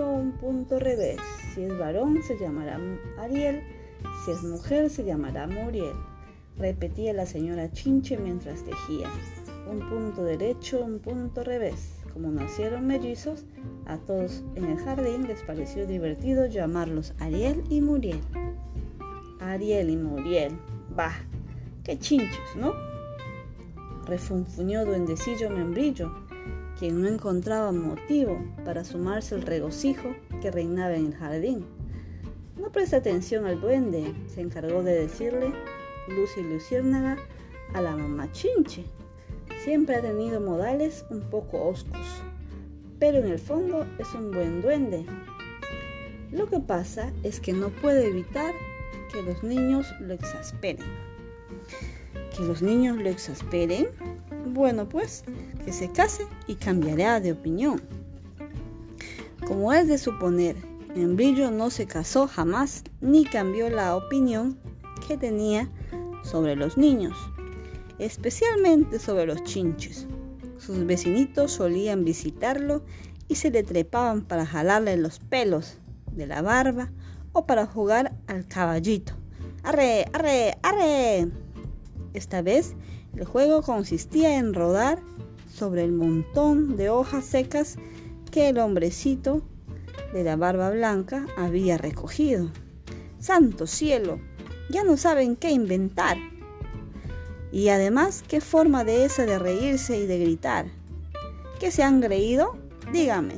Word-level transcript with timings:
un 0.00 0.32
punto 0.32 0.78
revés. 0.78 1.18
Si 1.54 1.62
es 1.62 1.78
varón, 1.78 2.22
se 2.22 2.38
llamará 2.38 2.80
Ariel. 3.18 3.62
Si 4.24 4.30
es 4.30 4.42
mujer, 4.42 4.88
se 4.90 5.04
llamará 5.04 5.46
Muriel. 5.46 5.94
Repetía 6.58 7.12
la 7.12 7.26
señora 7.26 7.70
Chinche 7.70 8.16
mientras 8.16 8.62
tejía. 8.64 9.08
Un 9.70 9.80
punto 9.88 10.24
derecho, 10.24 10.80
un 10.80 10.98
punto 10.98 11.44
revés. 11.44 11.94
Como 12.12 12.30
nacieron 12.30 12.86
mellizos, 12.86 13.44
a 13.86 13.96
todos 13.98 14.44
en 14.54 14.64
el 14.64 14.78
jardín 14.78 15.26
les 15.26 15.42
pareció 15.42 15.86
divertido 15.86 16.46
llamarlos 16.46 17.14
Ariel 17.18 17.62
y 17.68 17.80
Muriel. 17.80 18.20
Ariel 19.40 19.90
y 19.90 19.96
Muriel. 19.96 20.58
Bah, 20.94 21.14
qué 21.84 21.98
chinchos, 21.98 22.56
¿no? 22.56 22.72
Refunfuñó 24.06 24.84
duendecillo 24.84 25.48
membrillo, 25.48 26.12
quien 26.78 27.00
no 27.00 27.08
encontraba 27.08 27.72
motivo 27.72 28.38
para 28.64 28.84
sumarse 28.84 29.34
al 29.34 29.42
regocijo 29.42 30.14
que 30.40 30.50
reinaba 30.50 30.94
en 30.94 31.06
el 31.06 31.14
jardín. 31.14 31.66
No 32.56 32.70
presta 32.70 32.98
atención 32.98 33.46
al 33.46 33.60
duende, 33.60 34.14
se 34.26 34.40
encargó 34.40 34.82
de 34.82 34.94
decirle 34.94 35.52
Lucy 36.08 36.42
Luciérnaga 36.42 37.16
a 37.74 37.80
la 37.80 37.96
mamá 37.96 38.30
Chinche. 38.32 38.84
Siempre 39.64 39.96
ha 39.96 40.02
tenido 40.02 40.40
modales 40.40 41.04
un 41.10 41.20
poco 41.20 41.68
oscos, 41.68 42.22
pero 42.98 43.18
en 43.18 43.26
el 43.26 43.38
fondo 43.38 43.86
es 43.98 44.12
un 44.14 44.30
buen 44.30 44.60
duende. 44.60 45.04
Lo 46.32 46.48
que 46.48 46.60
pasa 46.60 47.12
es 47.22 47.40
que 47.40 47.52
no 47.52 47.68
puede 47.68 48.06
evitar 48.08 48.52
que 49.12 49.22
los 49.22 49.42
niños 49.42 49.86
lo 50.00 50.14
exasperen. 50.14 50.86
¿Que 52.36 52.42
los 52.42 52.62
niños 52.62 52.96
lo 52.96 53.08
exasperen? 53.08 53.88
Bueno, 54.46 54.88
pues 54.88 55.24
que 55.64 55.72
se 55.72 55.90
case 55.90 56.26
y 56.46 56.54
cambiará 56.56 57.20
de 57.20 57.32
opinión. 57.32 57.80
Como 59.46 59.72
es 59.72 59.88
de 59.88 59.98
suponer, 59.98 60.56
Membrillo 60.94 61.50
no 61.50 61.70
se 61.70 61.86
casó 61.86 62.28
jamás 62.28 62.84
ni 63.00 63.24
cambió 63.24 63.70
la 63.70 63.96
opinión 63.96 64.58
que 65.06 65.16
tenía 65.16 65.70
sobre 66.22 66.54
los 66.54 66.76
niños 66.76 67.16
especialmente 68.04 68.98
sobre 68.98 69.26
los 69.26 69.42
chinches. 69.44 70.06
Sus 70.58 70.84
vecinitos 70.86 71.52
solían 71.52 72.04
visitarlo 72.04 72.82
y 73.28 73.36
se 73.36 73.50
le 73.50 73.62
trepaban 73.62 74.22
para 74.22 74.46
jalarle 74.46 74.96
los 74.96 75.18
pelos 75.18 75.78
de 76.12 76.26
la 76.26 76.42
barba 76.42 76.90
o 77.32 77.46
para 77.46 77.66
jugar 77.66 78.14
al 78.26 78.46
caballito. 78.46 79.14
¡Arre, 79.62 80.06
arre, 80.12 80.58
arre! 80.62 81.28
Esta 82.14 82.42
vez 82.42 82.74
el 83.16 83.24
juego 83.24 83.62
consistía 83.62 84.36
en 84.36 84.52
rodar 84.54 84.98
sobre 85.52 85.84
el 85.84 85.92
montón 85.92 86.76
de 86.76 86.90
hojas 86.90 87.24
secas 87.24 87.76
que 88.30 88.48
el 88.48 88.58
hombrecito 88.58 89.42
de 90.12 90.24
la 90.24 90.36
barba 90.36 90.70
blanca 90.70 91.26
había 91.36 91.78
recogido. 91.78 92.50
¡Santo 93.18 93.66
cielo! 93.66 94.18
Ya 94.70 94.84
no 94.84 94.96
saben 94.96 95.36
qué 95.36 95.50
inventar. 95.50 96.16
Y 97.52 97.68
además, 97.68 98.24
¿qué 98.26 98.40
forma 98.40 98.84
de 98.84 99.04
esa 99.04 99.26
de 99.26 99.38
reírse 99.38 99.98
y 99.98 100.06
de 100.06 100.18
gritar? 100.18 100.66
¿Qué 101.60 101.70
se 101.70 101.82
han 101.82 102.00
creído? 102.00 102.56
Dígame, 102.92 103.34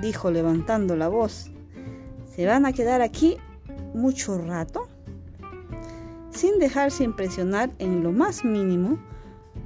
dijo 0.00 0.30
levantando 0.30 0.96
la 0.96 1.08
voz. 1.08 1.50
¿Se 2.34 2.46
van 2.46 2.64
a 2.66 2.72
quedar 2.72 3.02
aquí 3.02 3.36
mucho 3.92 4.38
rato? 4.38 4.88
Sin 6.30 6.58
dejarse 6.58 7.04
impresionar 7.04 7.72
en 7.78 8.02
lo 8.02 8.12
más 8.12 8.44
mínimo, 8.44 8.98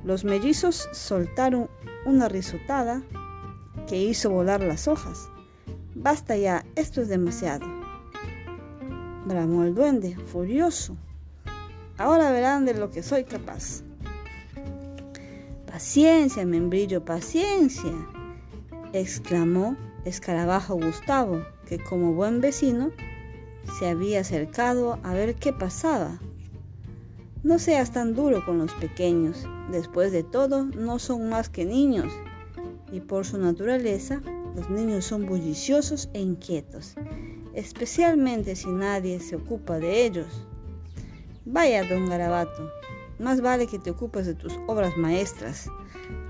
los 0.05 0.25
mellizos 0.25 0.89
soltaron 0.93 1.69
una 2.05 2.29
risotada 2.29 3.03
que 3.87 3.97
hizo 3.97 4.31
volar 4.31 4.63
las 4.63 4.89
hojas. 4.89 5.29
Basta 5.95 6.37
ya, 6.37 6.65
esto 6.77 7.01
es 7.01 7.09
demasiado. 7.09 7.67
Bramó 9.27 9.65
el 9.65 9.75
duende, 9.75 10.17
furioso. 10.17 10.97
Ahora 11.97 12.31
verán 12.31 12.65
de 12.65 12.75
lo 12.75 12.91
que 12.91 13.03
soy 13.03 13.25
capaz. 13.25 13.83
Paciencia, 15.67 16.47
membrillo, 16.47 17.05
paciencia, 17.05 17.93
exclamó 18.93 19.77
Escarabajo 20.05 20.77
Gustavo, 20.77 21.45
que 21.67 21.79
como 21.79 22.15
buen 22.15 22.41
vecino 22.41 22.91
se 23.79 23.89
había 23.89 24.21
acercado 24.21 24.99
a 25.03 25.13
ver 25.13 25.35
qué 25.35 25.53
pasaba. 25.53 26.19
No 27.45 27.61
seas 27.61 27.93
tan 27.93 28.15
duro 28.15 28.45
con 28.45 28.59
los 28.59 28.75
pequeños, 28.75 29.47
después 29.71 30.11
de 30.11 30.25
todo 30.25 30.65
no 30.65 30.99
son 30.99 31.29
más 31.29 31.49
que 31.49 31.65
niños, 31.65 32.13
y 32.91 32.99
por 33.01 33.25
su 33.25 33.39
naturaleza 33.39 34.21
los 34.57 34.69
niños 34.69 35.05
son 35.05 35.25
bulliciosos 35.25 36.11
e 36.15 36.21
inquietos, 36.21 36.97
especialmente 37.55 38.57
si 38.57 38.69
nadie 38.69 39.21
se 39.21 39.37
ocupa 39.37 39.79
de 39.79 40.05
ellos. 40.05 40.47
Vaya, 41.45 41.85
don 41.85 42.09
Garabato, 42.09 42.73
más 43.21 43.41
vale 43.41 43.69
que 43.69 43.79
te 43.79 43.93
ocupes 43.93 44.27
de 44.27 44.35
tus 44.35 44.55
obras 44.67 44.97
maestras, 44.97 45.71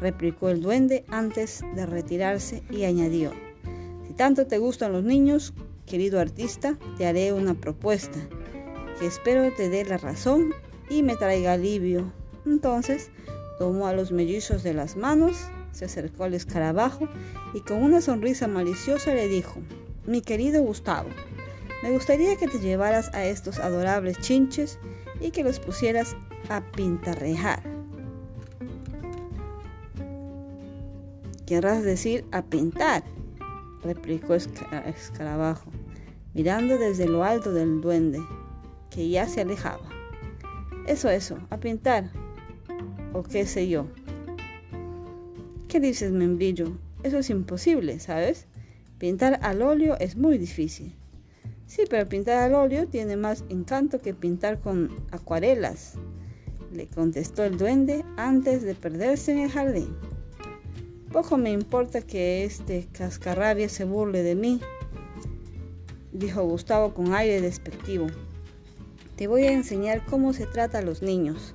replicó 0.01 0.51
el 0.51 0.61
duende 0.61 1.07
antes 1.09 1.63
de 1.75 1.87
retirarse 1.87 2.63
y 2.71 2.85
añadió, 2.85 3.33
si 4.07 4.13
tanto 4.13 4.47
te 4.47 4.59
gustan 4.59 4.93
los 4.93 5.05
niños, 5.05 5.55
querido 5.87 6.21
artista, 6.21 6.79
te 6.99 7.07
haré 7.07 7.33
una 7.33 7.55
propuesta, 7.55 8.19
que 9.01 9.07
espero 9.07 9.51
te 9.57 9.71
dé 9.71 9.87
la 9.87 9.97
razón 9.97 10.53
y 10.91 11.03
me 11.03 11.17
traiga 11.17 11.55
alivio. 11.55 12.13
Entonces 12.47 13.11
tomó 13.59 13.87
a 13.87 13.93
los 13.93 14.13
mellizos 14.13 14.63
de 14.63 14.75
las 14.75 14.97
manos, 14.97 15.37
se 15.73 15.85
acercó 15.85 16.25
al 16.25 16.35
escarabajo 16.35 17.09
y 17.55 17.61
con 17.61 17.83
una 17.83 18.01
sonrisa 18.01 18.49
maliciosa 18.49 19.15
le 19.15 19.29
dijo, 19.29 19.61
mi 20.07 20.23
querido 20.23 20.63
Gustavo, 20.63 21.09
me 21.83 21.91
gustaría 21.91 22.37
que 22.37 22.49
te 22.49 22.59
llevaras 22.59 23.13
a 23.15 23.25
estos 23.25 23.59
adorables 23.59 24.19
chinches 24.21 24.79
y 25.21 25.31
que 25.31 25.45
los 25.45 25.61
pusieras 25.61 26.17
a 26.49 26.61
pintarrejar. 26.73 27.63
Querrás 31.47 31.83
decir 31.83 32.27
a 32.33 32.43
pintar, 32.43 33.05
replicó 33.83 34.35
Escarabajo, 34.35 35.71
mirando 36.35 36.77
desde 36.77 37.07
lo 37.09 37.25
alto 37.25 37.53
del 37.53 37.81
duende, 37.81 38.21
que 38.91 39.09
ya 39.09 39.27
se 39.27 39.41
alejaba. 39.41 39.88
Eso, 40.89 41.11
eso, 41.11 41.37
a 41.51 41.59
pintar, 41.59 42.11
o 43.13 43.23
qué 43.23 43.45
sé 43.45 43.69
yo. 43.69 43.87
¿Qué 45.69 45.81
dices, 45.81 46.13
membrillo? 46.13 46.79
Eso 47.03 47.19
es 47.19 47.29
imposible, 47.29 48.01
¿sabes? 48.01 48.47
Pintar 48.97 49.39
al 49.43 49.61
óleo 49.61 49.99
es 50.01 50.17
muy 50.17 50.39
difícil. 50.39 50.95
Sí, 51.67 51.83
pero 51.91 52.09
pintar 52.09 52.39
al 52.39 52.55
óleo 52.55 52.87
tiene 52.87 53.19
más 53.19 53.45
encanto 53.51 54.01
que 54.01 54.15
pintar 54.15 54.61
con 54.63 54.89
acuarelas, 55.11 55.97
le 56.73 56.87
contestó 56.87 57.45
el 57.45 57.59
duende 57.59 58.03
antes 58.17 58.63
de 58.63 58.75
perderse 58.75 59.33
en 59.33 59.41
el 59.41 59.51
jardín. 59.51 59.95
Poco 61.13 61.37
me 61.37 61.53
importa 61.53 62.01
que 62.01 62.45
este 62.45 62.89
cascarrabia 62.93 63.69
se 63.69 63.85
burle 63.85 64.23
de 64.23 64.35
mí, 64.35 64.59
dijo 66.13 66.45
Gustavo 66.45 66.95
con 66.95 67.13
aire 67.13 67.43
despectivo. 67.43 68.07
Te 69.19 69.27
voy 69.27 69.43
a 69.43 69.53
enseñar 69.53 70.07
cómo 70.07 70.33
se 70.33 70.47
trata 70.47 70.79
a 70.79 70.83
los 70.83 71.03
niños. 71.03 71.53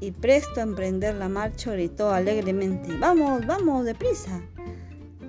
Y 0.00 0.10
presto 0.10 0.58
a 0.58 0.62
emprender 0.62 1.14
la 1.16 1.28
marcha 1.28 1.72
gritó 1.72 2.10
alegremente, 2.10 2.96
vamos, 2.96 3.46
vamos, 3.46 3.84
deprisa. 3.84 4.40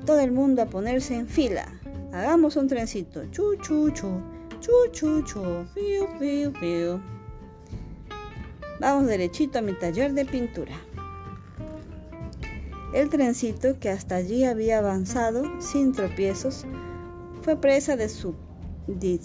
Todo 0.05 0.21
el 0.21 0.31
mundo 0.31 0.61
a 0.61 0.67
ponerse 0.67 1.15
en 1.15 1.27
fila. 1.27 1.67
Hagamos 2.13 2.55
un 2.55 2.69
trencito. 2.69 3.25
Chu, 3.31 3.57
chu, 3.57 3.89
chu. 3.89 4.21
Chu, 4.61 4.71
chu, 4.93 5.21
chu. 5.23 5.65
Fiu, 5.73 6.07
fiu, 6.17 6.53
fiu. 6.53 7.01
Vamos 8.79 9.07
derechito 9.07 9.59
a 9.59 9.61
mi 9.61 9.73
taller 9.73 10.13
de 10.13 10.23
pintura. 10.23 10.75
El 12.93 13.09
trencito, 13.09 13.77
que 13.81 13.89
hasta 13.89 14.15
allí 14.15 14.45
había 14.45 14.77
avanzado 14.77 15.43
sin 15.59 15.91
tropiezos, 15.91 16.65
fue 17.41 17.57
presa 17.57 17.97
de, 17.97 18.07
su, 18.07 18.33
de 18.87 19.19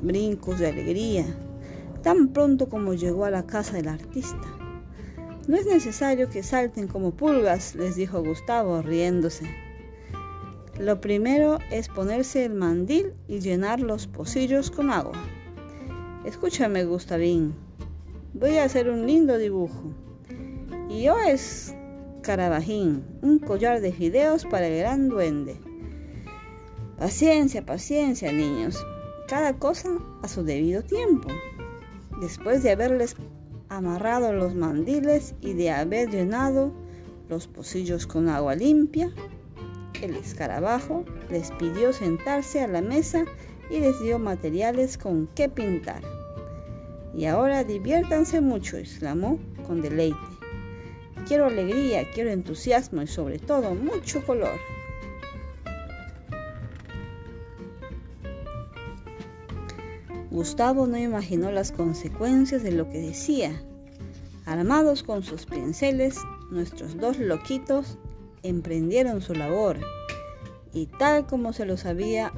brincos 0.00 0.58
de 0.58 0.68
alegría, 0.68 1.24
tan 2.02 2.28
pronto 2.28 2.68
como 2.68 2.94
llegó 2.94 3.24
a 3.24 3.30
la 3.30 3.46
casa 3.46 3.76
del 3.76 3.88
artista. 3.88 4.46
No 5.48 5.56
es 5.56 5.66
necesario 5.66 6.28
que 6.28 6.42
salten 6.42 6.88
como 6.88 7.12
pulgas, 7.12 7.74
les 7.74 7.96
dijo 7.96 8.22
Gustavo, 8.22 8.82
riéndose. 8.82 9.46
Lo 10.78 11.00
primero 11.00 11.58
es 11.70 11.88
ponerse 11.88 12.44
el 12.44 12.54
mandil 12.54 13.14
y 13.28 13.40
llenar 13.40 13.80
los 13.80 14.06
pocillos 14.06 14.70
con 14.70 14.90
agua. 14.90 15.22
Escúchame, 16.24 16.84
Gustavín. 16.84 17.54
Voy 18.34 18.56
a 18.56 18.64
hacer 18.64 18.90
un 18.90 19.06
lindo 19.06 19.38
dibujo. 19.38 19.94
Y 20.90 21.04
yo 21.04 21.16
es 21.18 21.74
Carabajín, 22.22 23.04
un 23.22 23.38
collar 23.38 23.80
de 23.80 23.92
fideos 23.92 24.44
para 24.44 24.66
el 24.66 24.78
gran 24.78 25.08
duende. 25.08 25.56
Paciencia, 26.98 27.64
paciencia, 27.64 28.32
niños. 28.32 28.84
Cada 29.28 29.58
cosa 29.58 29.88
a 30.22 30.28
su 30.28 30.44
debido 30.44 30.82
tiempo. 30.82 31.28
Después 32.20 32.62
de 32.62 32.70
haberles 32.70 33.16
amarrado 33.68 34.32
los 34.32 34.54
mandiles 34.54 35.34
y 35.40 35.54
de 35.54 35.72
haber 35.72 36.10
llenado 36.10 36.72
los 37.28 37.48
pocillos 37.48 38.06
con 38.06 38.28
agua 38.28 38.54
limpia. 38.54 39.12
El 40.00 40.14
escarabajo 40.14 41.04
les 41.28 41.50
pidió 41.52 41.92
sentarse 41.92 42.60
a 42.60 42.68
la 42.68 42.80
mesa 42.80 43.24
y 43.68 43.80
les 43.80 44.00
dio 44.00 44.20
materiales 44.20 44.96
con 44.96 45.26
que 45.34 45.48
pintar. 45.48 46.02
Y 47.12 47.24
ahora 47.24 47.64
diviértanse 47.64 48.40
mucho, 48.40 48.76
exclamó 48.76 49.40
con 49.66 49.82
deleite. 49.82 50.16
Quiero 51.26 51.46
alegría, 51.46 52.08
quiero 52.14 52.30
entusiasmo 52.30 53.02
y 53.02 53.08
sobre 53.08 53.40
todo 53.40 53.74
mucho 53.74 54.24
color. 54.24 54.75
Gustavo 60.36 60.86
no 60.86 60.98
imaginó 60.98 61.50
las 61.50 61.72
consecuencias 61.72 62.62
de 62.62 62.70
lo 62.70 62.90
que 62.90 62.98
decía. 62.98 63.58
Armados 64.44 65.02
con 65.02 65.22
sus 65.22 65.46
pinceles, 65.46 66.18
nuestros 66.50 66.98
dos 66.98 67.18
loquitos 67.18 67.96
emprendieron 68.42 69.22
su 69.22 69.32
labor 69.32 69.78
y 70.74 70.88
tal 70.98 71.26
como 71.26 71.54
se 71.54 71.64
los 71.64 71.86
había 71.86 72.34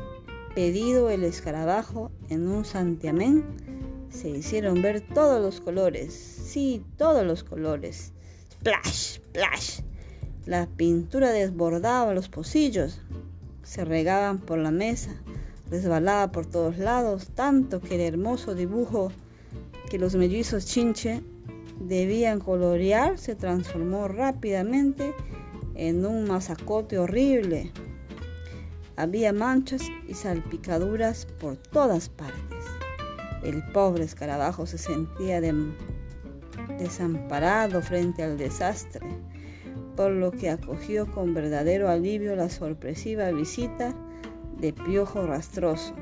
pedido 0.54 1.10
el 1.10 1.24
escarabajo 1.24 2.12
en 2.28 2.46
un 2.46 2.64
santiamén, 2.64 3.44
se 4.10 4.28
hicieron 4.28 4.80
ver 4.80 5.00
todos 5.00 5.42
los 5.42 5.60
colores, 5.60 6.14
sí, 6.14 6.84
todos 6.98 7.26
los 7.26 7.42
colores. 7.42 8.12
Splash, 8.52 9.18
splash. 9.18 9.80
La 10.46 10.68
pintura 10.68 11.32
desbordaba 11.32 12.14
los 12.14 12.28
pocillos, 12.28 13.00
se 13.64 13.84
regaban 13.84 14.38
por 14.38 14.58
la 14.58 14.70
mesa, 14.70 15.20
resbalaba 15.70 16.32
por 16.32 16.47
todos 16.47 16.79
lados, 16.79 17.29
tanto 17.35 17.81
que 17.81 17.97
el 17.97 18.00
hermoso 18.00 18.55
dibujo 18.55 19.12
que 19.91 19.99
los 19.99 20.15
mellizos 20.15 20.67
chinche 20.67 21.23
debían 21.81 22.41
colorear 22.41 23.19
se 23.19 23.35
transformó 23.35 24.09
rápidamente 24.09 25.15
en 25.75 26.05
un 26.05 26.26
masacote 26.26 26.99
horrible. 26.99 27.73
Había 28.97 29.32
manchas 29.32 29.82
y 30.09 30.15
salpicaduras 30.15 31.26
por 31.41 31.56
todas 31.56 32.09
partes. 32.09 32.65
El 33.44 33.62
pobre 33.73 34.05
escarabajo 34.05 34.67
se 34.67 34.79
sentía 34.79 35.41
desamparado 36.79 37.81
frente 37.81 38.25
al 38.25 38.37
desastre, 38.37 39.06
por 39.94 40.11
lo 40.11 40.32
que 40.32 40.50
acogió 40.50 41.06
con 41.12 41.32
verdadero 41.32 41.88
alivio 41.88 42.35
la 42.35 42.49
sorpresiva 42.49 43.31
visita 43.31 43.94
de 44.58 44.72
piojo 44.72 45.26
rastroso. 45.26 45.94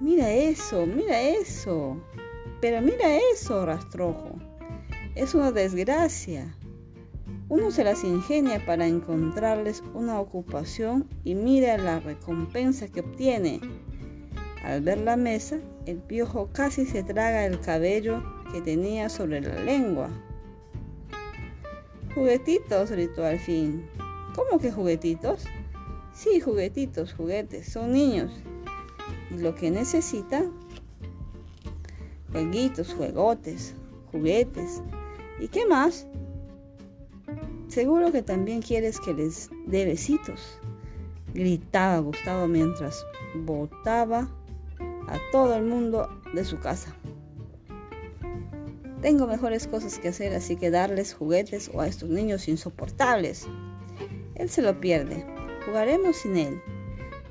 Mira 0.00 0.30
eso, 0.30 0.86
mira 0.86 1.20
eso, 1.20 1.96
pero 2.60 2.80
mira 2.80 3.16
eso, 3.32 3.64
rastrojo. 3.66 4.36
Es 5.14 5.34
una 5.34 5.52
desgracia. 5.52 6.56
Uno 7.48 7.70
se 7.70 7.84
las 7.84 8.04
ingenia 8.04 8.64
para 8.64 8.86
encontrarles 8.86 9.82
una 9.94 10.18
ocupación 10.18 11.08
y 11.24 11.34
mira 11.34 11.76
la 11.78 12.00
recompensa 12.00 12.88
que 12.88 13.00
obtiene. 13.00 13.60
Al 14.64 14.80
ver 14.80 14.98
la 14.98 15.16
mesa, 15.16 15.58
el 15.86 15.98
piojo 15.98 16.48
casi 16.52 16.86
se 16.86 17.02
traga 17.02 17.44
el 17.44 17.60
cabello 17.60 18.22
que 18.50 18.60
tenía 18.62 19.08
sobre 19.08 19.40
la 19.42 19.60
lengua. 19.62 20.08
Juguetitos, 22.14 22.90
gritó 22.90 23.24
al 23.24 23.38
fin. 23.38 23.86
¿Cómo 24.34 24.58
que 24.58 24.72
juguetitos? 24.72 25.44
Sí, 26.14 26.38
juguetitos, 26.38 27.12
juguetes, 27.12 27.72
son 27.72 27.92
niños. 27.92 28.30
Y 29.32 29.38
lo 29.38 29.54
que 29.56 29.70
necesitan, 29.70 30.52
jueguitos, 32.30 32.94
juegotes, 32.94 33.74
juguetes. 34.12 34.80
¿Y 35.40 35.48
qué 35.48 35.66
más? 35.66 36.06
Seguro 37.66 38.12
que 38.12 38.22
también 38.22 38.62
quieres 38.62 39.00
que 39.00 39.12
les 39.12 39.50
dé 39.66 39.84
besitos. 39.84 40.60
Gritaba 41.34 41.98
Gustavo 41.98 42.46
mientras 42.46 43.04
botaba 43.44 44.28
a 45.08 45.18
todo 45.32 45.56
el 45.56 45.64
mundo 45.64 46.08
de 46.32 46.44
su 46.44 46.60
casa. 46.60 46.94
Tengo 49.02 49.26
mejores 49.26 49.66
cosas 49.66 49.98
que 49.98 50.08
hacer, 50.08 50.32
así 50.32 50.54
que 50.54 50.70
darles 50.70 51.12
juguetes 51.12 51.70
o 51.74 51.80
a 51.80 51.88
estos 51.88 52.08
niños 52.08 52.46
insoportables. 52.46 53.48
Él 54.36 54.48
se 54.48 54.62
lo 54.62 54.80
pierde. 54.80 55.26
Jugaremos 55.64 56.16
sin 56.16 56.36
él, 56.36 56.62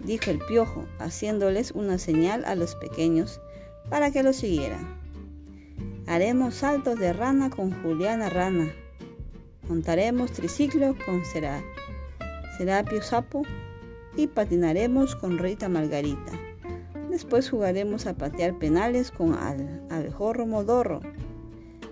dijo 0.03 0.31
el 0.31 0.39
piojo, 0.39 0.85
haciéndoles 0.99 1.71
una 1.71 1.97
señal 1.97 2.43
a 2.45 2.55
los 2.55 2.75
pequeños 2.75 3.39
para 3.89 4.11
que 4.11 4.23
lo 4.23 4.33
siguieran. 4.33 5.01
Haremos 6.07 6.55
saltos 6.55 6.99
de 6.99 7.13
rana 7.13 7.49
con 7.49 7.71
Juliana 7.81 8.29
Rana. 8.29 8.73
Montaremos 9.69 10.31
triciclo 10.31 10.95
con 11.05 11.23
Serapio 12.57 13.01
Sapo 13.01 13.43
y 14.17 14.27
patinaremos 14.27 15.15
con 15.15 15.37
Rita 15.37 15.69
Margarita. 15.69 16.33
Después 17.09 17.49
jugaremos 17.49 18.05
a 18.05 18.15
patear 18.15 18.57
penales 18.57 19.11
con 19.11 19.33
al 19.33 19.85
abejorro 19.89 20.45
modorro. 20.45 20.99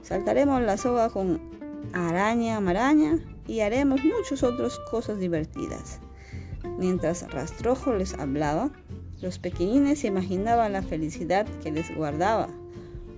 Saltaremos 0.01 0.61
la 0.61 0.75
soga 0.75 1.09
con 1.09 1.39
araña 1.93 2.59
maraña 2.59 3.19
y 3.47 3.61
haremos 3.61 4.01
muchas 4.03 4.43
otras 4.43 4.77
cosas 4.89 5.19
divertidas. 5.19 6.00
Mientras 6.77 7.29
Rastrojo 7.31 7.93
les 7.93 8.13
hablaba, 8.13 8.71
los 9.21 9.39
pequeñines 9.39 10.03
imaginaban 10.03 10.73
la 10.73 10.81
felicidad 10.81 11.45
que 11.63 11.71
les 11.71 11.95
guardaba. 11.95 12.49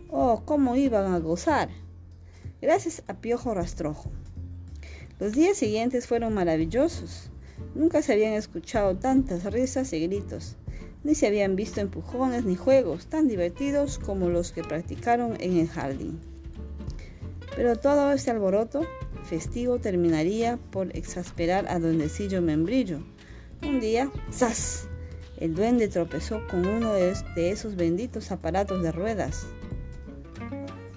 Oh, 0.10 0.44
cómo 0.46 0.76
iban 0.76 1.14
a 1.14 1.20
gozar. 1.20 1.70
Gracias 2.62 3.04
a 3.08 3.16
Piojo 3.16 3.54
Rastrojo. 3.54 4.12
Los 5.20 5.34
días 5.34 5.58
siguientes 5.58 6.08
fueron 6.08 6.34
maravillosos. 6.34 7.30
Nunca 7.76 8.02
se 8.02 8.14
habían 8.14 8.34
escuchado 8.34 8.98
tantas 8.98 9.46
risas 9.52 9.94
y 9.94 10.00
gritos 10.02 10.58
ni 11.04 11.16
se 11.16 11.28
habían 11.28 11.56
visto 11.56 11.82
empujones 11.82 12.46
ni 12.46 12.56
juegos 12.56 13.08
tan 13.08 13.28
divertidos 13.28 14.00
como 14.00 14.30
los 14.30 14.52
que 14.52 14.64
practicaron 14.64 15.36
en 15.40 15.58
el 15.58 15.68
jardín. 15.68 16.20
Pero 17.56 17.76
todo 17.76 18.12
este 18.12 18.32
alboroto 18.32 18.82
festivo 19.24 19.80
terminaría 19.80 20.58
por 20.72 20.96
exasperar 20.96 21.68
a 21.70 21.80
Duendecillo 21.80 22.42
Membrillo. 22.42 23.00
Un 23.66 23.80
día, 23.80 24.12
¡zas! 24.32 24.90
El 25.38 25.56
duende 25.56 25.88
tropezó 25.88 26.46
con 26.48 26.66
uno 26.66 26.94
de 26.94 27.14
esos 27.36 27.76
benditos 27.76 28.32
aparatos 28.32 28.84
de 28.84 28.92
ruedas. 28.92 29.46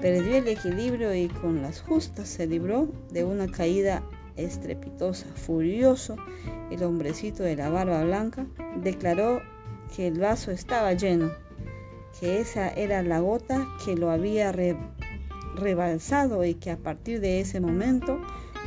Perdió 0.00 0.36
el 0.36 0.48
equilibrio 0.48 1.14
y 1.14 1.28
con 1.28 1.62
las 1.62 1.80
justas 1.80 2.28
se 2.28 2.46
libró 2.46 2.88
de 3.10 3.24
una 3.24 3.46
caída 3.46 4.02
estrepitosa. 4.36 5.26
Furioso, 5.34 6.16
el 6.70 6.82
hombrecito 6.82 7.44
de 7.44 7.54
la 7.54 7.70
barba 7.70 8.02
blanca 8.02 8.46
declaró 8.82 9.40
que 9.94 10.08
el 10.08 10.18
vaso 10.18 10.50
estaba 10.50 10.92
lleno, 10.92 11.30
que 12.18 12.40
esa 12.40 12.68
era 12.68 13.02
la 13.02 13.20
gota 13.20 13.64
que 13.84 13.94
lo 13.94 14.10
había 14.10 14.52
rebalsado 15.54 16.44
y 16.44 16.54
que 16.54 16.72
a 16.72 16.78
partir 16.78 17.20
de 17.20 17.40
ese 17.40 17.60
momento 17.60 18.20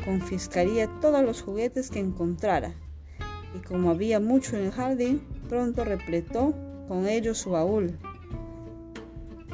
confiscaría 0.05 0.87
todos 1.01 1.21
los 1.21 1.41
juguetes 1.41 1.89
que 1.89 1.99
encontrara. 1.99 2.73
Y 3.55 3.59
como 3.59 3.91
había 3.91 4.19
mucho 4.19 4.57
en 4.57 4.65
el 4.65 4.71
jardín, 4.71 5.21
pronto 5.47 5.83
repletó 5.83 6.53
con 6.87 7.07
ellos 7.07 7.37
su 7.37 7.51
baúl, 7.51 7.97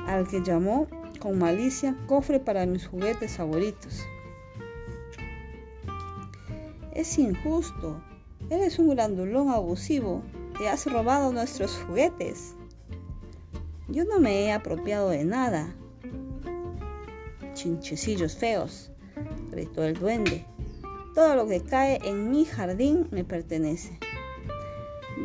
al 0.07 0.27
que 0.27 0.41
llamó 0.41 0.87
con 1.19 1.37
malicia 1.39 1.95
cofre 2.07 2.39
para 2.39 2.65
mis 2.65 2.87
juguetes 2.87 3.37
favoritos. 3.37 4.05
Es 6.93 7.17
injusto, 7.17 8.01
eres 8.49 8.79
un 8.79 8.89
grandulón 8.89 9.49
abusivo, 9.49 10.21
te 10.57 10.69
has 10.69 10.85
robado 10.85 11.33
nuestros 11.33 11.77
juguetes. 11.85 12.55
Yo 13.89 14.05
no 14.05 14.19
me 14.19 14.45
he 14.45 14.51
apropiado 14.51 15.09
de 15.09 15.25
nada. 15.25 15.75
Chinchecillos 17.53 18.35
feos, 18.35 18.91
gritó 19.51 19.83
el 19.83 19.93
duende. 19.93 20.45
Todo 21.15 21.35
lo 21.35 21.47
que 21.47 21.61
cae 21.61 21.99
en 22.03 22.29
mi 22.29 22.45
jardín 22.45 23.07
me 23.09 23.23
pertenece. 23.23 23.97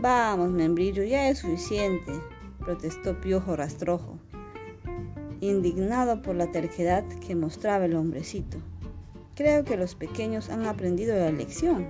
Vamos, 0.00 0.50
membrillo, 0.50 1.02
ya 1.02 1.28
es 1.28 1.40
suficiente, 1.40 2.12
protestó 2.60 3.20
Piojo 3.20 3.56
Rastrojo, 3.56 4.18
indignado 5.40 6.22
por 6.22 6.36
la 6.36 6.50
terquedad 6.50 7.04
que 7.26 7.34
mostraba 7.34 7.84
el 7.84 7.96
hombrecito. 7.96 8.58
Creo 9.34 9.64
que 9.64 9.76
los 9.76 9.94
pequeños 9.94 10.48
han 10.48 10.66
aprendido 10.66 11.14
la 11.16 11.32
lección. 11.32 11.86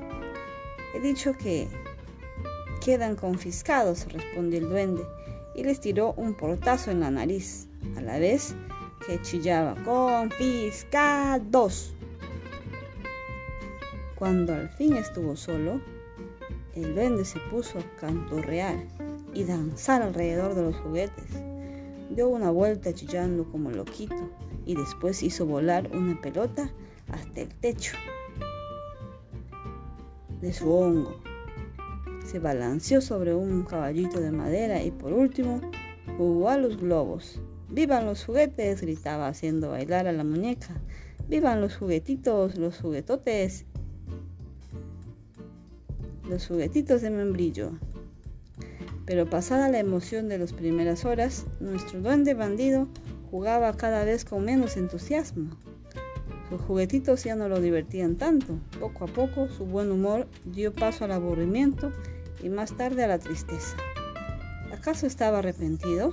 He 0.95 1.01
dicho 1.01 1.37
que 1.37 1.69
Quedan 2.81 3.15
confiscados, 3.15 4.11
respondió 4.11 4.59
el 4.59 4.71
duende, 4.71 5.05
y 5.55 5.65
les 5.65 5.81
tiró 5.81 6.15
un 6.15 6.33
portazo 6.35 6.91
en 6.91 7.01
la 7.01 7.11
nariz, 7.11 7.69
a 7.97 8.01
la 8.01 8.19
vez 8.19 8.55
que 9.07 9.21
chillaba, 9.21 9.75
confiscados. 9.85 10.55
Cuando 14.21 14.53
al 14.53 14.69
fin 14.69 14.97
estuvo 14.97 15.35
solo, 15.35 15.81
el 16.75 16.95
duende 16.95 17.25
se 17.25 17.41
puso 17.51 17.79
a 17.79 17.97
canturrear 17.99 18.77
y 19.33 19.45
danzar 19.45 20.03
alrededor 20.03 20.55
de 20.55 20.61
los 20.61 20.77
juguetes. 20.77 21.25
Dio 22.15 22.29
una 22.29 22.51
vuelta 22.51 22.93
chillando 22.93 23.51
como 23.51 23.71
loquito 23.71 24.31
y 24.67 24.77
después 24.77 25.23
hizo 25.23 25.47
volar 25.47 25.89
una 25.97 26.21
pelota 26.21 26.71
hasta 27.09 27.41
el 27.41 27.49
techo. 27.49 27.97
de 30.43 30.53
su 30.53 30.71
hongo. 30.71 31.17
Se 32.27 32.41
balanceó 32.41 33.01
sobre 33.01 33.35
un 33.35 33.63
caballito 33.63 34.21
de 34.21 34.33
madera 34.33 34.83
y 34.83 34.91
por 34.91 35.15
último 35.15 35.63
jugó 36.19 36.51
a 36.51 36.59
los 36.59 36.77
globos. 36.77 37.41
¡Vivan 37.71 38.05
los 38.05 38.27
juguetes! 38.27 38.83
gritaba 38.83 39.29
haciendo 39.29 39.71
bailar 39.71 40.07
a 40.09 40.13
la 40.13 40.25
muñeca. 40.25 40.79
¡Vivan 41.27 41.63
los 41.63 41.77
juguetitos, 41.77 42.59
los 42.59 42.79
juguetotes! 42.81 43.65
Los 46.31 46.47
juguetitos 46.47 47.03
de 47.03 47.11
membrillo. 47.11 47.73
Pero 49.05 49.29
pasada 49.29 49.69
la 49.69 49.81
emoción 49.81 50.29
de 50.29 50.39
las 50.39 50.53
primeras 50.53 51.05
horas, 51.05 51.45
nuestro 51.59 52.01
duende 52.01 52.35
bandido 52.35 52.87
jugaba 53.33 53.77
cada 53.77 54.05
vez 54.05 54.25
con 54.25 54.45
menos 54.45 54.77
entusiasmo. 54.77 55.51
Sus 56.49 56.61
juguetitos 56.61 57.25
ya 57.25 57.35
no 57.35 57.49
lo 57.49 57.61
divertían 57.61 58.15
tanto. 58.15 58.61
Poco 58.79 59.07
a 59.07 59.09
poco 59.09 59.49
su 59.49 59.67
buen 59.67 59.91
humor 59.91 60.29
dio 60.45 60.73
paso 60.73 61.05
al 61.05 61.11
aburrimiento 61.11 61.91
y 62.41 62.49
más 62.49 62.77
tarde 62.77 63.03
a 63.03 63.09
la 63.09 63.19
tristeza. 63.19 63.77
¿Acaso 64.73 65.09
estaba 65.09 65.41
arrepentido? 65.41 66.13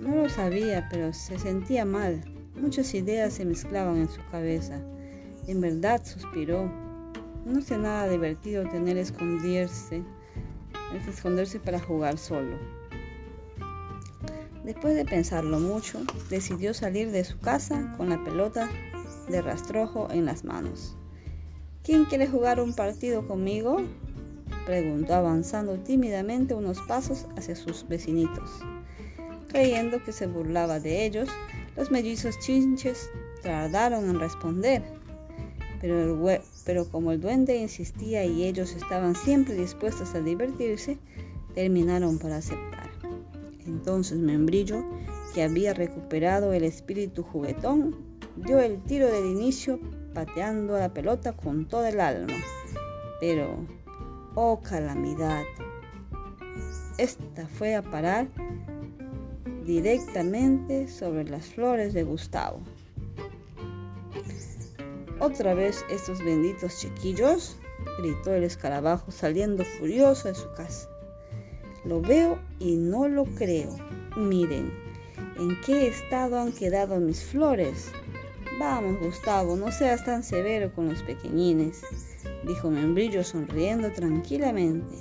No 0.00 0.16
lo 0.16 0.30
sabía, 0.30 0.88
pero 0.90 1.12
se 1.12 1.38
sentía 1.38 1.84
mal. 1.84 2.24
Muchas 2.58 2.94
ideas 2.94 3.34
se 3.34 3.44
mezclaban 3.44 3.98
en 3.98 4.08
su 4.08 4.22
cabeza. 4.30 4.80
En 5.46 5.60
verdad, 5.60 6.00
suspiró. 6.06 6.83
No 7.44 7.60
sé 7.60 7.76
nada 7.76 8.08
divertido 8.08 8.66
tener 8.68 8.96
esconderse, 8.96 10.02
esconderse 11.06 11.60
para 11.60 11.78
jugar 11.78 12.16
solo. 12.16 12.56
Después 14.64 14.94
de 14.94 15.04
pensarlo 15.04 15.60
mucho, 15.60 16.00
decidió 16.30 16.72
salir 16.72 17.10
de 17.10 17.22
su 17.22 17.38
casa 17.38 17.92
con 17.98 18.08
la 18.08 18.24
pelota 18.24 18.70
de 19.28 19.42
rastrojo 19.42 20.08
en 20.10 20.24
las 20.24 20.44
manos. 20.44 20.96
¿Quién 21.82 22.06
quiere 22.06 22.26
jugar 22.26 22.60
un 22.60 22.72
partido 22.72 23.28
conmigo? 23.28 23.82
preguntó 24.64 25.12
avanzando 25.12 25.78
tímidamente 25.78 26.54
unos 26.54 26.80
pasos 26.80 27.26
hacia 27.36 27.56
sus 27.56 27.86
vecinitos. 27.86 28.50
Creyendo 29.48 30.02
que 30.02 30.12
se 30.12 30.26
burlaba 30.26 30.80
de 30.80 31.04
ellos, 31.04 31.28
los 31.76 31.90
mellizos 31.90 32.38
chinches 32.38 33.10
tardaron 33.42 34.08
en 34.08 34.18
responder. 34.18 34.82
Pero, 35.80 36.18
pero 36.64 36.88
como 36.88 37.12
el 37.12 37.20
duende 37.20 37.56
insistía 37.56 38.24
y 38.24 38.44
ellos 38.44 38.74
estaban 38.74 39.14
siempre 39.14 39.54
dispuestos 39.54 40.14
a 40.14 40.20
divertirse, 40.20 40.98
terminaron 41.54 42.18
por 42.18 42.32
aceptar. 42.32 42.90
Entonces 43.66 44.18
Membrillo, 44.18 44.84
que 45.34 45.42
había 45.42 45.74
recuperado 45.74 46.52
el 46.52 46.64
espíritu 46.64 47.22
juguetón, 47.22 47.96
dio 48.36 48.58
el 48.60 48.82
tiro 48.82 49.10
del 49.10 49.26
inicio 49.26 49.78
pateando 50.12 50.76
a 50.76 50.80
la 50.80 50.94
pelota 50.94 51.32
con 51.32 51.66
toda 51.66 51.88
el 51.88 52.00
alma. 52.00 52.34
Pero, 53.20 53.66
oh 54.34 54.60
calamidad, 54.60 55.44
esta 56.98 57.46
fue 57.46 57.74
a 57.74 57.82
parar 57.82 58.28
directamente 59.64 60.88
sobre 60.88 61.24
las 61.24 61.46
flores 61.46 61.94
de 61.94 62.04
Gustavo. 62.04 62.60
Otra 65.24 65.54
vez 65.54 65.86
estos 65.88 66.22
benditos 66.22 66.80
chiquillos, 66.80 67.56
gritó 67.98 68.34
el 68.34 68.44
escarabajo 68.44 69.10
saliendo 69.10 69.64
furioso 69.64 70.28
de 70.28 70.34
su 70.34 70.52
casa. 70.52 70.86
Lo 71.86 72.02
veo 72.02 72.38
y 72.58 72.76
no 72.76 73.08
lo 73.08 73.24
creo. 73.24 73.74
Miren, 74.18 74.70
¿en 75.38 75.58
qué 75.62 75.88
estado 75.88 76.38
han 76.38 76.52
quedado 76.52 77.00
mis 77.00 77.24
flores? 77.24 77.90
Vamos, 78.60 79.00
Gustavo, 79.00 79.56
no 79.56 79.72
seas 79.72 80.04
tan 80.04 80.22
severo 80.22 80.70
con 80.74 80.90
los 80.90 81.02
pequeñines, 81.02 81.80
dijo 82.46 82.70
Membrillo 82.70 83.24
sonriendo 83.24 83.90
tranquilamente. 83.92 84.94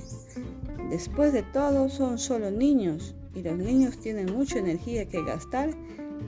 Después 0.89 1.33
de 1.33 1.43
todo, 1.43 1.89
son 1.89 2.17
solo 2.17 2.49
niños 2.49 3.13
y 3.35 3.41
los 3.41 3.57
niños 3.57 3.99
tienen 3.99 4.31
mucha 4.33 4.59
energía 4.59 5.05
que 5.05 5.21
gastar 5.21 5.71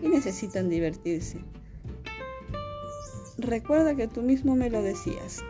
y 0.02 0.10
necesitan 0.10 0.68
divertirse. 0.68 1.40
Recuerda 3.38 3.96
que 3.96 4.08
tú 4.08 4.22
mismo 4.22 4.56
me 4.56 4.70
lo 4.70 4.82
decías. 4.82 5.44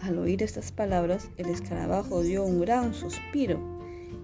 Al 0.00 0.18
oír 0.18 0.42
estas 0.42 0.70
palabras, 0.70 1.28
el 1.36 1.46
escarabajo 1.46 2.22
dio 2.22 2.44
un 2.44 2.60
gran 2.60 2.94
suspiro, 2.94 3.58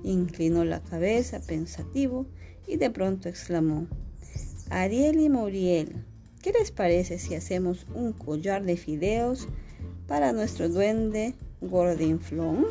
inclinó 0.05 0.65
la 0.65 0.81
cabeza 0.81 1.41
pensativo 1.41 2.27
y 2.67 2.77
de 2.77 2.91
pronto 2.91 3.29
exclamó, 3.29 3.87
Ariel 4.71 5.19
y 5.19 5.29
Muriel, 5.29 6.05
¿qué 6.43 6.53
les 6.53 6.71
parece 6.71 7.19
si 7.19 7.35
hacemos 7.35 7.87
un 7.95 8.13
collar 8.13 8.65
de 8.65 8.77
fideos 8.77 9.49
para 10.07 10.33
nuestro 10.33 10.69
duende 10.69 11.35
Gordinflón? 11.61 12.67